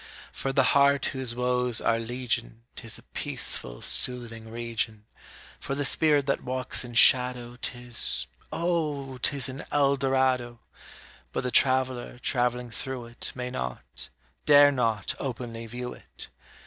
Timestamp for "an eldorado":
9.47-10.59